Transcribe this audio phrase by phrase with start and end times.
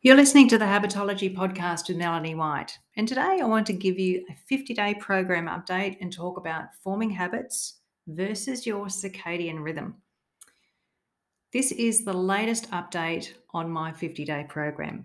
[0.00, 2.78] You're listening to the Habitology podcast with Melanie White.
[2.94, 6.72] And today I want to give you a 50 day program update and talk about
[6.84, 9.96] forming habits versus your circadian rhythm.
[11.52, 15.04] This is the latest update on my 50 day program.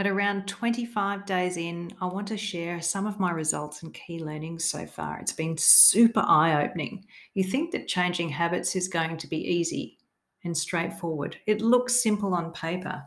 [0.00, 4.18] At around 25 days in, I want to share some of my results and key
[4.18, 5.20] learnings so far.
[5.20, 7.04] It's been super eye opening.
[7.34, 9.98] You think that changing habits is going to be easy
[10.42, 13.04] and straightforward, it looks simple on paper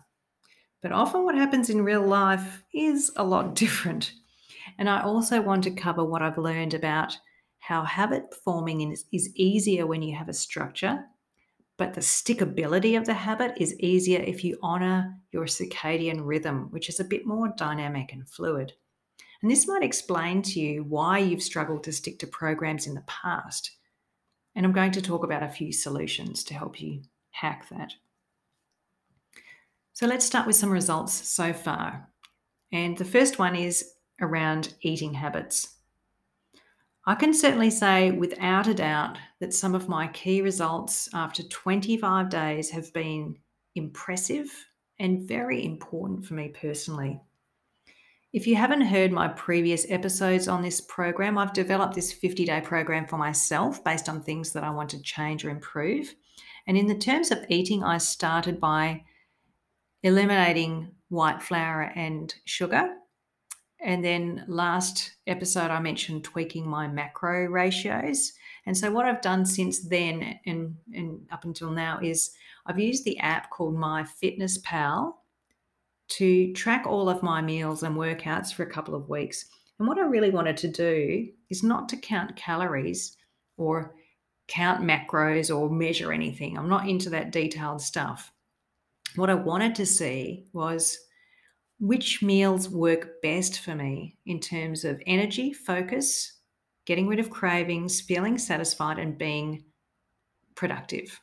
[0.82, 4.14] but often what happens in real life is a lot different.
[4.78, 7.18] And I also want to cover what I've learned about
[7.60, 11.04] how habit forming is, is easier when you have a structure,
[11.78, 16.90] but the stickability of the habit is easier if you honor your circadian rhythm, which
[16.90, 18.74] is a bit more dynamic and fluid.
[19.42, 23.04] And this might explain to you why you've struggled to stick to programs in the
[23.08, 23.72] past.
[24.56, 27.94] And I'm going to talk about a few solutions to help you hack that.
[29.94, 32.08] So let's start with some results so far.
[32.72, 35.76] And the first one is around eating habits.
[37.06, 42.30] I can certainly say without a doubt that some of my key results after 25
[42.30, 43.38] days have been
[43.76, 44.48] impressive
[45.00, 47.20] and very important for me personally.
[48.34, 52.62] If you haven't heard my previous episodes on this program, I've developed this 50 day
[52.62, 56.14] program for myself based on things that I want to change or improve.
[56.68, 59.04] And in the terms of eating, I started by
[60.04, 62.96] eliminating white flour and sugar.
[63.80, 68.34] And then last episode, I mentioned tweaking my macro ratios.
[68.66, 72.32] And so, what I've done since then and, and up until now is
[72.66, 75.24] I've used the app called My Fitness Pal
[76.10, 79.46] to track all of my meals and workouts for a couple of weeks.
[79.80, 83.18] And what I really wanted to do is not to count calories
[83.58, 83.96] or
[84.48, 86.56] count macros or measure anything.
[86.56, 88.32] I'm not into that detailed stuff
[89.16, 90.98] what I wanted to see was
[91.80, 96.40] which meals work best for me in terms of energy, focus,
[96.86, 99.64] getting rid of cravings, feeling satisfied, and being
[100.56, 101.20] productive.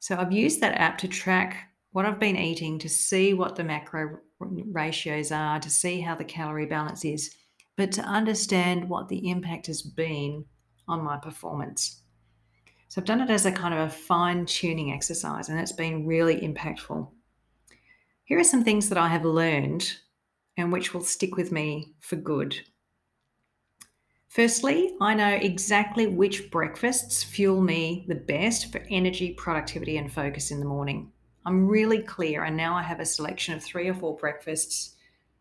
[0.00, 3.64] So I've used that app to track what I've been eating, to see what the
[3.64, 7.34] macro ratios are, to see how the calorie balance is,
[7.76, 10.44] but to understand what the impact has been
[10.88, 12.02] on my performance.
[12.94, 16.06] So I've done it as a kind of a fine tuning exercise, and it's been
[16.06, 17.10] really impactful.
[18.22, 19.96] Here are some things that I have learned
[20.56, 22.54] and which will stick with me for good.
[24.28, 30.52] Firstly, I know exactly which breakfasts fuel me the best for energy, productivity, and focus
[30.52, 31.10] in the morning.
[31.44, 34.94] I'm really clear, and now I have a selection of three or four breakfasts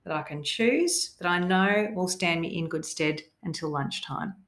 [0.06, 4.43] that I can choose that I know will stand me in good stead until lunchtime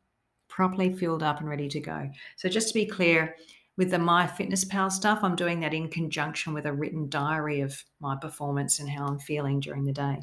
[0.56, 2.10] properly filled up and ready to go.
[2.38, 3.36] So, just to be clear,
[3.76, 7.60] with the My Fitness Pal stuff, I'm doing that in conjunction with a written diary
[7.60, 10.22] of my performance and how I'm feeling during the day.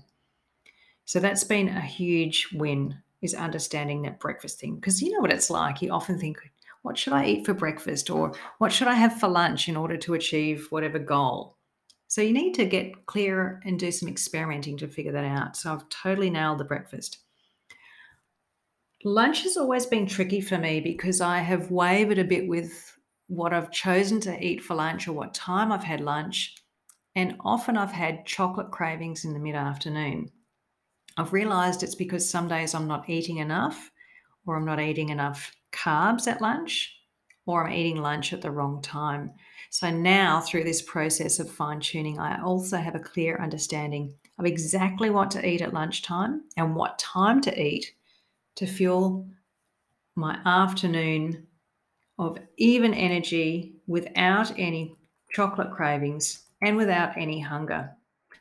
[1.04, 4.76] So, that's been a huge win is understanding that breakfast thing.
[4.76, 5.82] Because you know what it's like.
[5.82, 6.38] You often think,
[6.80, 8.08] what should I eat for breakfast?
[8.08, 11.58] Or what should I have for lunch in order to achieve whatever goal?
[12.08, 15.58] So, you need to get clear and do some experimenting to figure that out.
[15.58, 17.18] So, I've totally nailed the breakfast.
[19.04, 22.96] Lunch has always been tricky for me because I have wavered a bit with
[23.26, 26.54] what I've chosen to eat for lunch or what time I've had lunch.
[27.16, 30.30] And often I've had chocolate cravings in the mid afternoon.
[31.16, 33.90] I've realized it's because some days I'm not eating enough,
[34.46, 36.96] or I'm not eating enough carbs at lunch,
[37.44, 39.32] or I'm eating lunch at the wrong time.
[39.70, 44.46] So now, through this process of fine tuning, I also have a clear understanding of
[44.46, 47.92] exactly what to eat at lunchtime and what time to eat
[48.56, 49.26] to fuel
[50.14, 51.46] my afternoon
[52.18, 54.96] of even energy without any
[55.32, 57.90] chocolate cravings and without any hunger.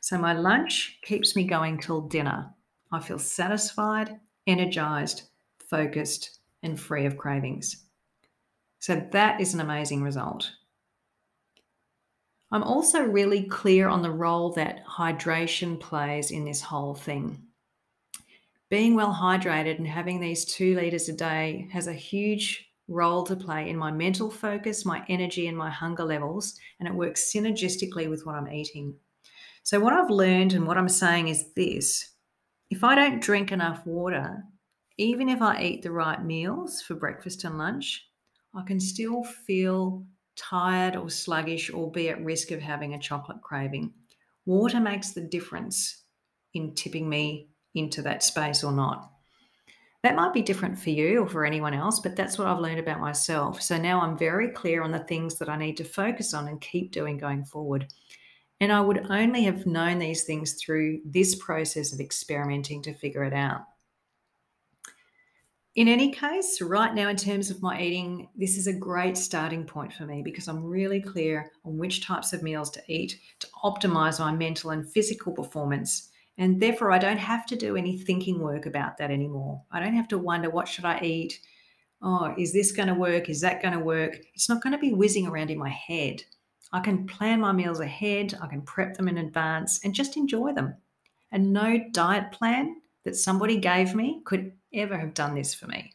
[0.00, 2.50] So my lunch keeps me going till dinner.
[2.90, 5.22] I feel satisfied, energized,
[5.58, 7.84] focused, and free of cravings.
[8.78, 10.50] So that is an amazing result.
[12.50, 17.42] I'm also really clear on the role that hydration plays in this whole thing
[18.72, 23.36] being well hydrated and having these two liters a day has a huge role to
[23.36, 28.08] play in my mental focus, my energy, and my hunger levels, and it works synergistically
[28.08, 28.94] with what I'm eating.
[29.62, 32.14] So, what I've learned and what I'm saying is this
[32.70, 34.42] if I don't drink enough water,
[34.96, 38.08] even if I eat the right meals for breakfast and lunch,
[38.54, 40.02] I can still feel
[40.34, 43.92] tired or sluggish or be at risk of having a chocolate craving.
[44.46, 46.04] Water makes the difference
[46.54, 49.10] in tipping me into that space or not.
[50.02, 52.80] That might be different for you or for anyone else, but that's what I've learned
[52.80, 53.62] about myself.
[53.62, 56.60] So now I'm very clear on the things that I need to focus on and
[56.60, 57.86] keep doing going forward.
[58.60, 63.22] And I would only have known these things through this process of experimenting to figure
[63.24, 63.62] it out.
[65.74, 69.64] In any case, right now, in terms of my eating, this is a great starting
[69.64, 73.46] point for me because I'm really clear on which types of meals to eat to
[73.64, 76.10] optimize my mental and physical performance.
[76.38, 79.62] And therefore, I don't have to do any thinking work about that anymore.
[79.70, 81.40] I don't have to wonder what should I eat?
[82.00, 83.28] Oh, is this going to work?
[83.28, 84.18] Is that going to work?
[84.34, 86.22] It's not going to be whizzing around in my head.
[86.72, 90.52] I can plan my meals ahead, I can prep them in advance and just enjoy
[90.54, 90.74] them.
[91.30, 95.92] And no diet plan that somebody gave me could ever have done this for me.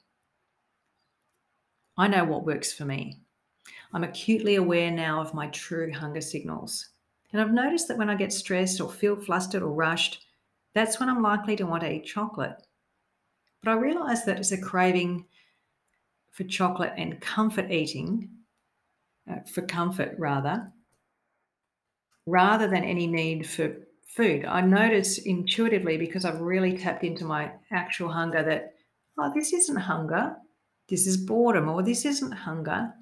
[1.97, 3.17] I know what works for me.
[3.91, 6.89] I'm acutely aware now of my true hunger signals.
[7.31, 10.26] And I've noticed that when I get stressed or feel flustered or rushed,
[10.77, 12.55] that's when I'm likely to want to eat chocolate.
[13.63, 15.25] But I realize that it's a craving
[16.31, 18.29] for chocolate and comfort eating,
[19.29, 20.71] uh, for comfort rather,
[22.25, 23.75] rather than any need for
[24.05, 24.45] food.
[24.45, 28.73] I notice intuitively because I've really tapped into my actual hunger that,
[29.19, 30.35] oh, this isn't hunger.
[30.89, 32.93] This is boredom, or this isn't hunger.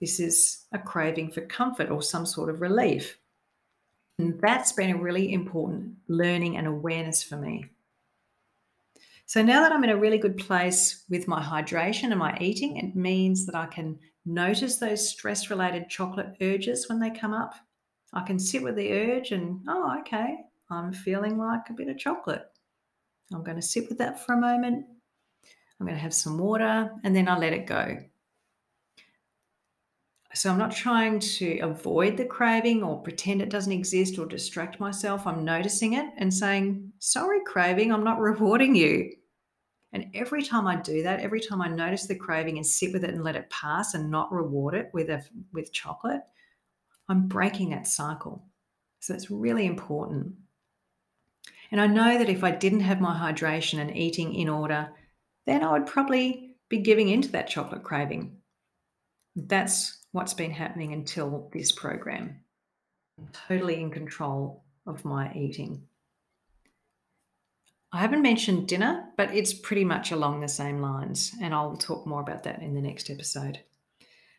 [0.00, 3.16] This is a craving for comfort or some sort of relief.
[4.18, 7.66] And that's been a really important learning and awareness for me.
[9.26, 12.76] So now that I'm in a really good place with my hydration and my eating,
[12.76, 17.54] it means that I can notice those stress related chocolate urges when they come up
[18.12, 20.38] I can sit with the urge and, oh, okay,
[20.70, 22.46] I'm feeling like a bit of chocolate.
[23.32, 24.86] I'm going to sit with that for a moment.
[25.78, 27.98] I'm going to have some water and then I let it go.
[30.36, 34.78] So I'm not trying to avoid the craving or pretend it doesn't exist or distract
[34.78, 35.26] myself.
[35.26, 39.12] I'm noticing it and saying, sorry, craving, I'm not rewarding you.
[39.94, 43.02] And every time I do that, every time I notice the craving and sit with
[43.02, 45.24] it and let it pass and not reward it with a
[45.54, 46.20] with chocolate,
[47.08, 48.44] I'm breaking that cycle.
[49.00, 50.34] So it's really important.
[51.70, 54.90] And I know that if I didn't have my hydration and eating in order,
[55.46, 58.36] then I would probably be giving into that chocolate craving.
[59.34, 62.40] That's what's been happening until this program.
[63.18, 65.82] I'm totally in control of my eating.
[67.92, 72.06] I haven't mentioned dinner, but it's pretty much along the same lines, and I'll talk
[72.06, 73.58] more about that in the next episode.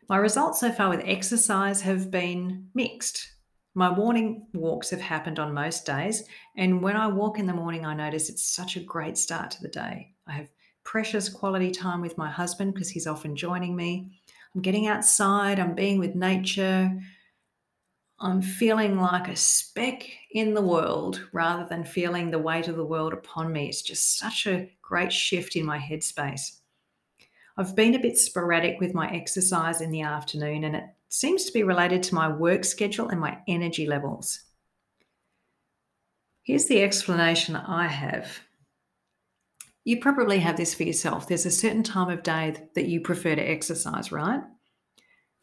[0.10, 3.34] My results so far with exercise have been mixed.
[3.76, 6.24] My morning walks have happened on most days,
[6.56, 9.62] and when I walk in the morning, I notice it's such a great start to
[9.62, 10.16] the day.
[10.26, 10.50] I have
[10.84, 14.20] precious quality time with my husband because he's often joining me.
[14.58, 16.92] I'm getting outside, I'm being with nature.
[18.20, 22.84] I'm feeling like a speck in the world rather than feeling the weight of the
[22.84, 23.68] world upon me.
[23.68, 26.58] It's just such a great shift in my headspace.
[27.56, 31.54] I've been a bit sporadic with my exercise in the afternoon, and it seems to
[31.54, 34.40] be related to my work schedule and my energy levels.
[36.42, 38.40] Here's the explanation I have.
[39.88, 41.30] You probably have this for yourself.
[41.30, 44.42] There's a certain time of day that you prefer to exercise, right?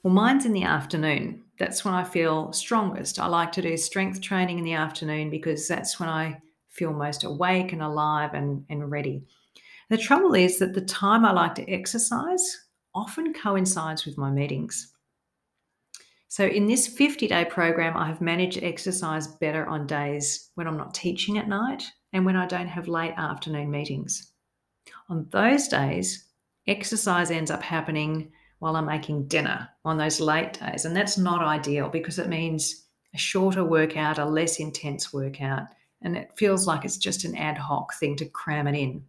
[0.03, 1.45] Well, mine's in the afternoon.
[1.59, 3.19] That's when I feel strongest.
[3.19, 7.25] I like to do strength training in the afternoon because that's when I feel most
[7.25, 9.23] awake and alive and, and ready.
[9.89, 14.93] The trouble is that the time I like to exercise often coincides with my meetings.
[16.29, 20.67] So, in this 50 day program, I have managed to exercise better on days when
[20.67, 24.33] I'm not teaching at night and when I don't have late afternoon meetings.
[25.09, 26.25] On those days,
[26.67, 30.85] exercise ends up happening while I'm making dinner on those late days.
[30.85, 35.67] And that's not ideal because it means a shorter workout, a less intense workout.
[36.03, 39.05] And it feels like it's just an ad hoc thing to cram it in.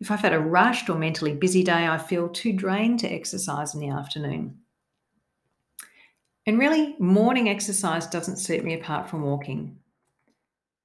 [0.00, 3.74] If I've had a rushed or mentally busy day, I feel too drained to exercise
[3.74, 4.58] in the afternoon.
[6.46, 9.78] And really, morning exercise doesn't suit me apart from walking.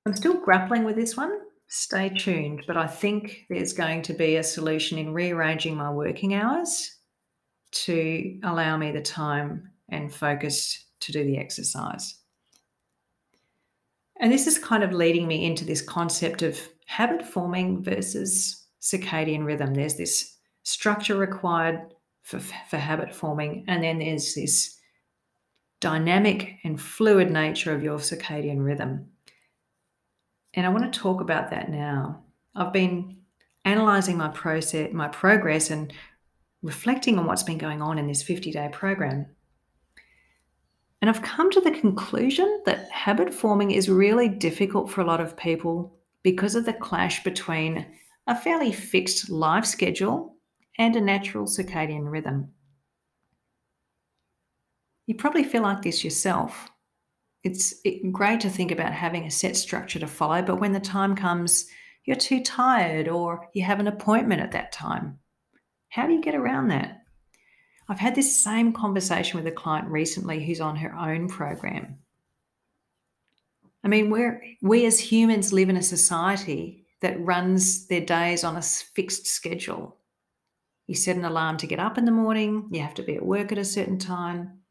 [0.06, 1.40] I'm still grappling with this one.
[1.76, 6.36] Stay tuned, but I think there's going to be a solution in rearranging my working
[6.36, 7.00] hours
[7.72, 12.20] to allow me the time and focus to do the exercise.
[14.20, 19.44] And this is kind of leading me into this concept of habit forming versus circadian
[19.44, 19.74] rhythm.
[19.74, 24.78] There's this structure required for, for habit forming, and then there's this
[25.82, 29.08] dynamic and fluid nature of your circadian rhythm.
[30.54, 32.24] And I want to talk about that now.
[32.56, 33.18] I've been
[33.66, 35.92] analyzing my process, my progress, and
[36.62, 39.26] reflecting on what's been going on in this 50 day program.
[41.02, 45.20] And I've come to the conclusion that habit forming is really difficult for a lot
[45.20, 47.86] of people because of the clash between
[48.28, 50.34] a fairly fixed life schedule,
[50.80, 52.50] and a natural circadian rhythm.
[55.06, 56.70] You probably feel like this yourself.
[57.44, 57.74] It's
[58.12, 61.68] great to think about having a set structure to follow, but when the time comes,
[62.06, 65.20] you're too tired or you have an appointment at that time.
[65.90, 67.04] How do you get around that?
[67.90, 71.98] I've had this same conversation with a client recently who's on her own program.
[73.84, 78.56] I mean, we're, we as humans live in a society that runs their days on
[78.56, 79.98] a fixed schedule.
[80.88, 83.26] You set an alarm to get up in the morning, you have to be at
[83.26, 84.63] work at a certain time,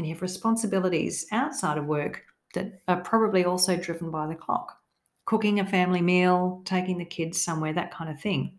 [0.00, 2.22] and you have responsibilities outside of work
[2.54, 4.78] that are probably also driven by the clock.
[5.26, 8.58] Cooking a family meal, taking the kids somewhere, that kind of thing.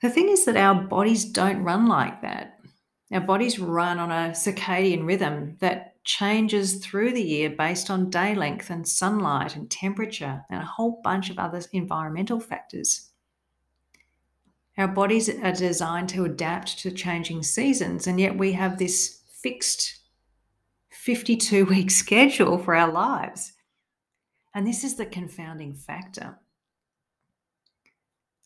[0.00, 2.58] The thing is that our bodies don't run like that.
[3.12, 8.34] Our bodies run on a circadian rhythm that changes through the year based on day
[8.34, 13.11] length and sunlight and temperature and a whole bunch of other environmental factors.
[14.82, 20.00] Our bodies are designed to adapt to changing seasons, and yet we have this fixed
[20.90, 23.52] 52 week schedule for our lives.
[24.56, 26.40] And this is the confounding factor.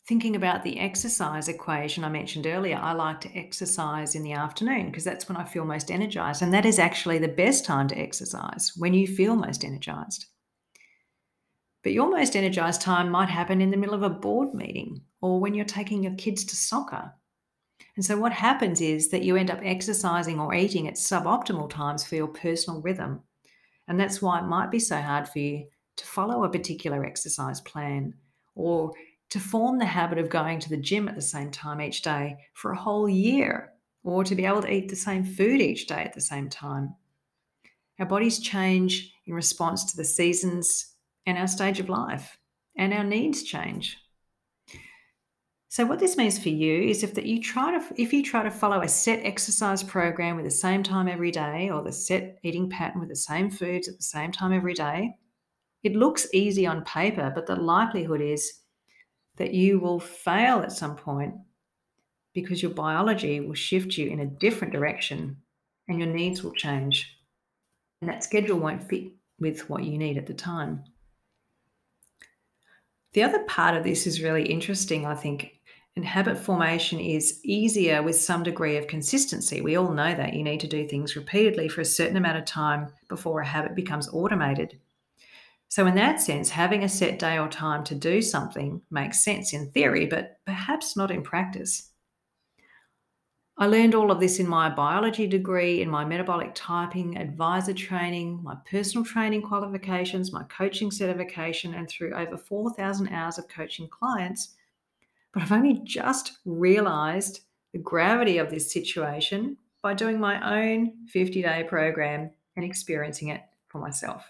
[0.07, 4.91] Thinking about the exercise equation I mentioned earlier, I like to exercise in the afternoon
[4.91, 6.43] because that's when I feel most energized.
[6.43, 10.27] And that is actually the best time to exercise when you feel most energized.
[11.81, 15.39] But your most energized time might happen in the middle of a board meeting or
[15.39, 17.13] when you're taking your kids to soccer.
[17.95, 22.05] And so, what happens is that you end up exercising or eating at suboptimal times
[22.05, 23.21] for your personal rhythm.
[23.87, 25.65] And that's why it might be so hard for you
[25.97, 28.13] to follow a particular exercise plan
[28.55, 28.91] or
[29.29, 32.37] to form the habit of going to the gym at the same time each day
[32.53, 36.01] for a whole year or to be able to eat the same food each day
[36.01, 36.95] at the same time.
[37.99, 40.93] Our bodies change in response to the seasons
[41.25, 42.37] and our stage of life,
[42.77, 43.97] and our needs change.
[45.69, 48.41] So what this means for you is if that you try to if you try
[48.41, 52.39] to follow a set exercise program with the same time every day or the set
[52.43, 55.15] eating pattern with the same foods at the same time every day,
[55.83, 58.61] it looks easy on paper, but the likelihood is
[59.35, 61.35] that you will fail at some point
[62.33, 65.37] because your biology will shift you in a different direction
[65.87, 67.17] and your needs will change.
[68.01, 70.83] And that schedule won't fit with what you need at the time.
[73.13, 75.56] The other part of this is really interesting, I think,
[75.97, 79.61] and habit formation is easier with some degree of consistency.
[79.61, 82.45] We all know that you need to do things repeatedly for a certain amount of
[82.45, 84.79] time before a habit becomes automated.
[85.69, 89.53] So, in that sense, having a set day or time to do something makes sense
[89.53, 91.89] in theory, but perhaps not in practice.
[93.57, 98.43] I learned all of this in my biology degree, in my metabolic typing advisor training,
[98.43, 104.53] my personal training qualifications, my coaching certification, and through over 4,000 hours of coaching clients
[105.37, 107.41] but I've only just realized
[107.71, 113.41] the gravity of this situation by doing my own 50 day program and experiencing it
[113.67, 114.23] for myself.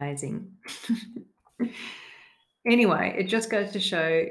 [0.00, 0.50] Amazing.
[2.66, 4.24] anyway, it just goes to show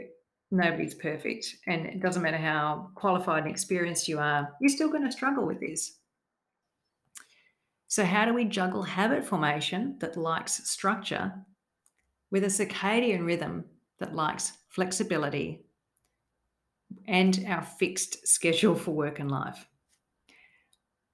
[0.49, 1.57] nobody's perfect.
[1.67, 5.45] And it doesn't matter how qualified and experienced you are, you're still going to struggle
[5.45, 5.99] with this.
[7.87, 11.31] So, how do we juggle habit formation that likes structure
[12.31, 13.65] with a circadian rhythm
[13.99, 15.61] that likes flexibility
[17.07, 19.67] and our fixed schedule for work and life.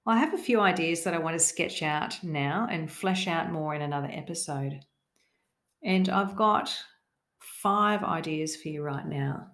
[0.05, 3.51] I have a few ideas that I want to sketch out now and flesh out
[3.51, 4.79] more in another episode.
[5.83, 6.75] And I've got
[7.39, 9.47] five ideas for you right now.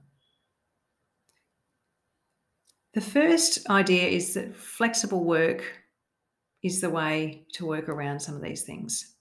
[2.94, 5.64] The first idea is that flexible work
[6.64, 9.16] is the way to work around some of these things.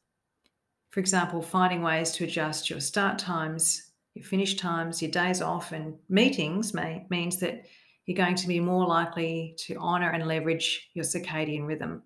[0.90, 5.72] For example, finding ways to adjust your start times your finish times, your days off,
[5.72, 7.66] and meetings may, means that
[8.06, 12.02] you're going to be more likely to honour and leverage your circadian rhythm.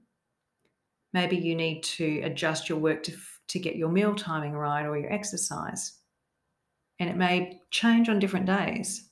[1.13, 3.13] Maybe you need to adjust your work to,
[3.49, 5.99] to get your meal timing right or your exercise.
[6.99, 9.09] And it may change on different days,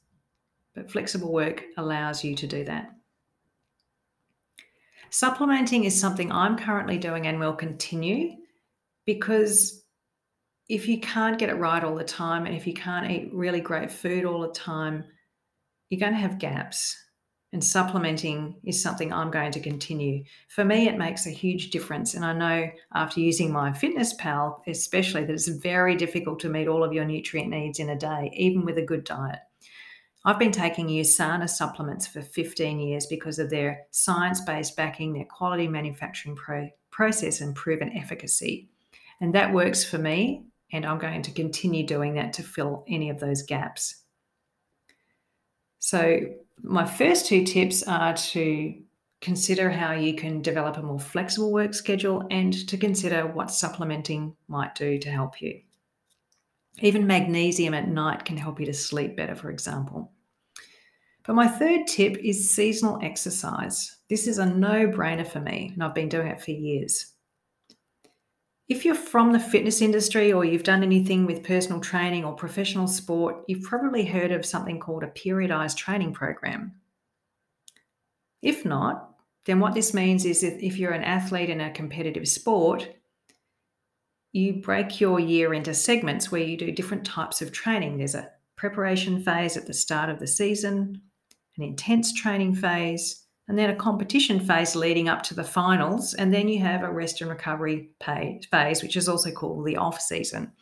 [0.75, 2.91] but flexible work allows you to do that.
[5.11, 8.37] Supplementing is something I'm currently doing and will continue
[9.07, 9.86] because
[10.69, 13.61] if you can't get it right all the time and if you can't eat really
[13.61, 15.05] great food all the time,
[15.89, 16.97] you're going to have gaps.
[17.53, 20.25] And supplementing is something I'm going to continue.
[20.49, 22.15] For me, it makes a huge difference.
[22.15, 26.67] And I know after using my Fitness Pal, especially, that it's very difficult to meet
[26.67, 29.39] all of your nutrient needs in a day, even with a good diet.
[30.25, 35.25] I've been taking USANA supplements for 15 years because of their science based backing, their
[35.25, 38.69] quality manufacturing pro- process, and proven efficacy.
[39.21, 40.47] And that works for me.
[40.73, 44.03] And I'm going to continue doing that to fill any of those gaps.
[45.79, 46.21] So,
[46.63, 48.75] my first two tips are to
[49.21, 54.37] consider how you can develop a more flexible work schedule, and to consider what supplementing
[54.49, 55.61] might do to help you.
[56.81, 60.13] Even magnesium at night can help you to sleep better, for example.
[61.25, 63.97] But my third tip is seasonal exercise.
[64.09, 67.15] This is a no brainer for me, and I've been doing it for years.
[68.69, 72.89] If you're from the fitness industry or you've done anything with personal training or professional
[72.89, 76.75] sport, you've probably heard of something called a periodized training program.
[78.43, 79.11] If not,
[79.45, 82.89] then what this means is that if you're an athlete in a competitive sport,
[84.33, 87.97] you break your year into segments where you do different types of training.
[87.97, 91.01] There's a preparation phase at the start of the season,
[91.57, 96.15] an intense training phase, and then a competition phase leading up to the finals.
[96.15, 100.01] And then you have a rest and recovery phase, which is also called the off
[100.01, 100.53] season.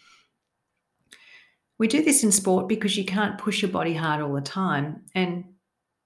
[1.79, 5.03] We do this in sport because you can't push your body hard all the time.
[5.15, 5.45] And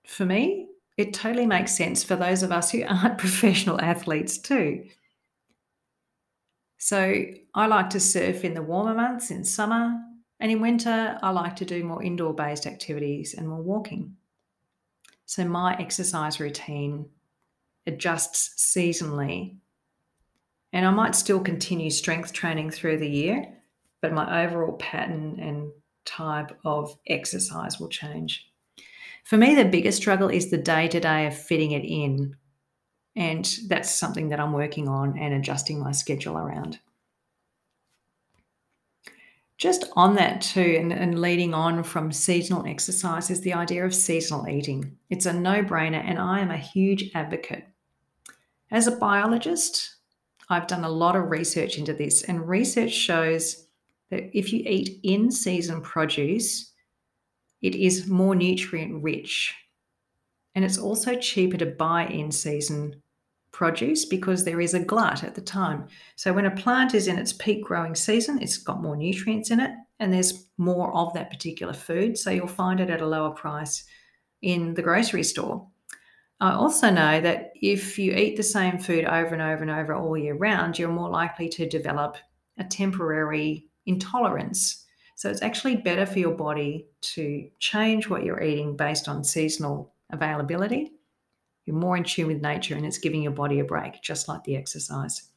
[0.06, 4.85] for me, it totally makes sense for those of us who aren't professional athletes, too.
[6.78, 10.00] So I like to surf in the warmer months in summer,
[10.40, 14.14] and in winter, I like to do more indoor based activities and more walking.
[15.28, 17.04] So my exercise routine
[17.87, 19.58] adjusts seasonally.
[20.73, 23.47] And I might still continue strength training through the year,
[24.00, 25.70] but my overall pattern and
[26.06, 28.50] type of exercise will change.
[29.25, 32.35] For me, the biggest struggle is the day to day of fitting it in.
[33.14, 36.78] And that's something that I'm working on and adjusting my schedule around.
[39.59, 43.93] Just on that, too, and, and, leading on from seasonal exercise, is the idea of
[43.93, 44.97] seasonal eating.
[45.11, 47.67] It's a no brainer, and I am a huge advocate.
[48.71, 49.97] As a biologist,
[50.49, 53.67] I've done a lot of research into this, and research shows
[54.11, 56.73] that if you eat in season produce,
[57.61, 59.57] it is more nutrient rich.
[60.55, 63.03] And it's also cheaper to buy in season
[63.52, 65.88] produce because there is a glut at the time.
[66.17, 69.61] So when a plant is in its peak growing season, it's got more nutrients in
[69.61, 72.17] it and there's more of that particular food.
[72.17, 73.84] So you'll find it at a lower price
[74.43, 75.67] in the grocery store.
[76.41, 79.95] I also know that if you eat the same food over and over and over
[79.95, 82.17] all year round, you're more likely to develop
[82.58, 84.84] a temporary intolerance.
[85.17, 89.93] So it's actually better for your body to change what you're eating based on seasonal
[90.11, 90.93] availability
[91.69, 94.43] you're more in tune with nature and it's giving your body a break, just like
[94.45, 95.28] the exercise.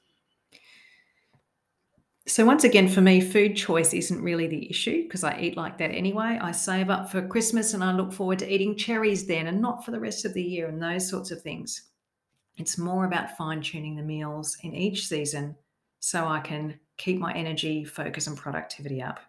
[2.26, 5.78] So, once again, for me, food choice isn't really the issue because I eat like
[5.80, 6.40] that anyway.
[6.42, 9.84] I save up for Christmas and I look forward to eating cherries then and not
[9.84, 11.90] for the rest of the year and those sorts of things.
[12.56, 15.58] It's more about fine tuning the meals in each season
[16.00, 19.20] so I can keep my energy, focus, and productivity up.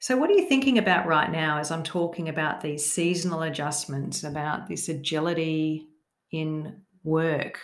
[0.00, 4.22] So, what are you thinking about right now as I'm talking about these seasonal adjustments,
[4.22, 5.88] about this agility
[6.30, 7.60] in work?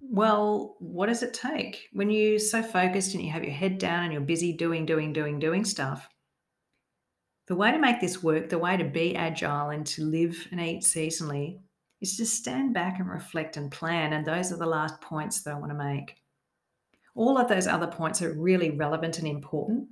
[0.00, 4.04] Well, what does it take when you're so focused and you have your head down
[4.04, 6.08] and you're busy doing, doing, doing, doing stuff?
[7.48, 10.60] The way to make this work, the way to be agile and to live and
[10.60, 11.58] eat seasonally
[12.00, 14.14] is to stand back and reflect and plan.
[14.14, 16.16] And those are the last points that I want to make.
[17.14, 19.88] All of those other points are really relevant and important,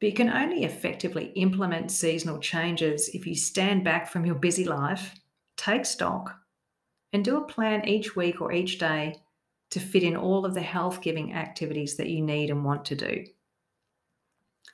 [0.00, 4.64] but you can only effectively implement seasonal changes if you stand back from your busy
[4.64, 5.14] life,
[5.56, 6.34] take stock,
[7.12, 9.14] and do a plan each week or each day
[9.70, 12.96] to fit in all of the health giving activities that you need and want to
[12.96, 13.24] do.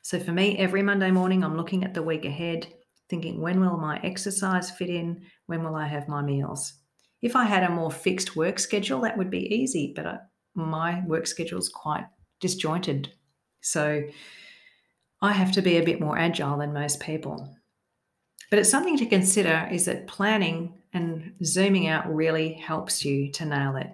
[0.03, 2.69] So for me, every Monday morning, I'm looking at the week ahead,
[3.11, 5.23] thinking, when will my exercise fit in?
[5.47, 6.75] When will I have my meals?
[7.21, 10.19] If I had a more fixed work schedule, that would be easy, but uh,
[10.55, 12.05] my work schedule is quite
[12.41, 13.12] disjointed.
[13.62, 14.03] So
[15.20, 17.57] I have to be a bit more agile than most people.
[18.50, 23.44] But it's something to consider is that planning and zooming out really helps you to
[23.44, 23.90] nail it.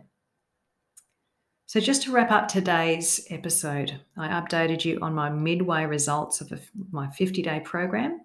[1.66, 6.52] So, just to wrap up today's episode, I updated you on my midway results of
[6.90, 8.20] my 50 day program,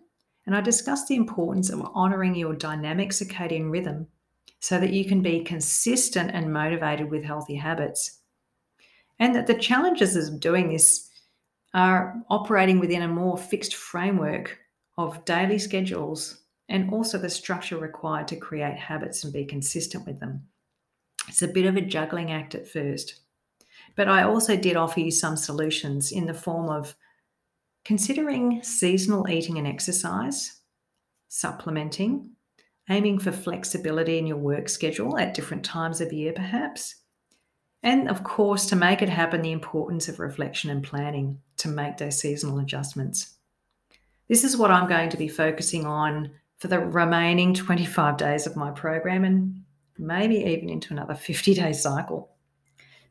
[0.45, 4.07] and I discussed the importance of honoring your dynamic circadian rhythm
[4.59, 8.19] so that you can be consistent and motivated with healthy habits.
[9.19, 11.06] And that the challenges of doing this
[11.77, 14.57] are operating within a more fixed framework
[14.97, 20.19] of daily schedules and also the structure required to create habits and be consistent with
[20.19, 20.41] them.
[21.27, 23.19] It's a bit of a juggling act at first.
[23.95, 26.95] But I also did offer you some solutions in the form of
[27.85, 30.61] considering seasonal eating and exercise,
[31.27, 32.31] supplementing,
[32.89, 36.95] aiming for flexibility in your work schedule at different times of year, perhaps,
[37.83, 41.97] and of course, to make it happen, the importance of reflection and planning to make
[41.97, 43.35] those seasonal adjustments.
[44.27, 48.55] This is what I'm going to be focusing on for the remaining 25 days of
[48.55, 49.63] my program and
[49.97, 52.31] maybe even into another 50 day cycle.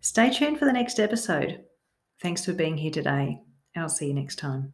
[0.00, 1.64] Stay tuned for the next episode.
[2.20, 3.40] Thanks for being here today,
[3.74, 4.72] and I'll see you next time.